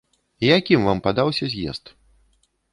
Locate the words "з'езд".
1.53-1.85